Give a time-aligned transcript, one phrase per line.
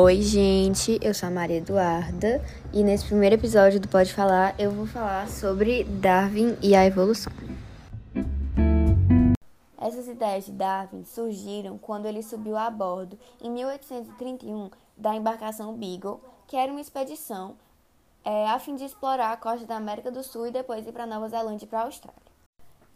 [0.00, 2.40] Oi, gente, eu sou a Maria Eduarda
[2.72, 7.32] e nesse primeiro episódio do Pode Falar eu vou falar sobre Darwin e a evolução.
[9.76, 16.20] Essas ideias de Darwin surgiram quando ele subiu a bordo, em 1831, da embarcação Beagle,
[16.46, 17.56] que era uma expedição
[18.24, 21.06] é, a fim de explorar a costa da América do Sul e depois ir para
[21.06, 22.27] Nova Zelândia e para a Austrália.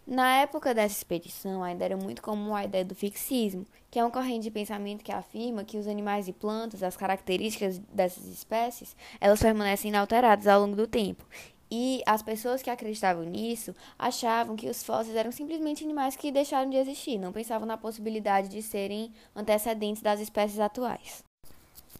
[0.06, 4.10] Na época dessa expedição, ainda era muito comum a ideia do fixismo, que é uma
[4.10, 9.40] corrente de pensamento que afirma que os animais e plantas, as características dessas espécies, elas
[9.40, 11.24] permanecem inalteradas ao longo do tempo.
[11.70, 16.68] E as pessoas que acreditavam nisso achavam que os fósseis eram simplesmente animais que deixaram
[16.68, 21.24] de existir, não pensavam na possibilidade de serem antecedentes das espécies atuais.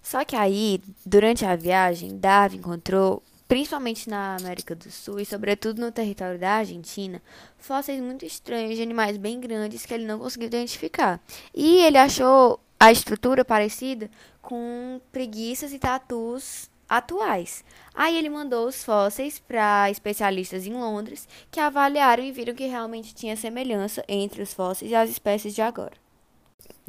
[0.02, 5.78] Só que aí, durante a viagem, Darwin encontrou principalmente na América do Sul e sobretudo
[5.78, 7.20] no território da Argentina,
[7.58, 11.20] fósseis muito estranhos de animais bem grandes que ele não conseguiu identificar.
[11.54, 17.62] E ele achou a estrutura parecida com preguiças e tatus atuais.
[17.94, 23.14] Aí ele mandou os fósseis para especialistas em Londres, que avaliaram e viram que realmente
[23.14, 25.92] tinha semelhança entre os fósseis e as espécies de agora.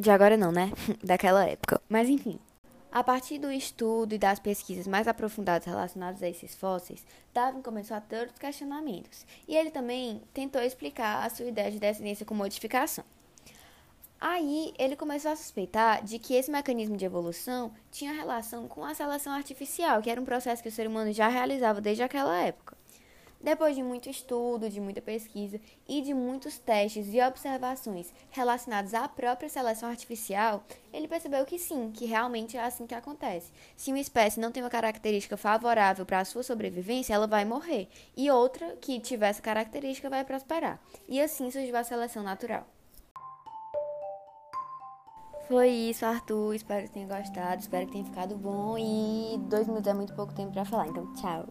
[0.00, 0.72] De agora não, né?
[1.04, 1.78] Daquela época.
[1.90, 2.38] Mas enfim.
[2.94, 7.96] A partir do estudo e das pesquisas mais aprofundadas relacionadas a esses fósseis, Darwin começou
[7.96, 12.36] a ter outros questionamentos, e ele também tentou explicar a sua ideia de descendência com
[12.36, 13.04] modificação.
[14.20, 18.94] Aí ele começou a suspeitar de que esse mecanismo de evolução tinha relação com a
[18.94, 22.76] seleção artificial, que era um processo que o ser humano já realizava desde aquela época.
[23.44, 29.06] Depois de muito estudo, de muita pesquisa e de muitos testes e observações relacionados à
[29.06, 33.52] própria seleção artificial, ele percebeu que sim, que realmente é assim que acontece.
[33.76, 37.86] Se uma espécie não tem uma característica favorável para a sua sobrevivência, ela vai morrer,
[38.16, 40.80] e outra que tiver essa característica vai prosperar.
[41.06, 42.66] E assim surgiu a seleção natural.
[45.46, 46.54] Foi isso, Arthur.
[46.54, 48.78] Espero que tenha gostado, espero que tenha ficado bom.
[48.78, 51.46] E dois minutos é muito pouco tempo para falar, então tchau.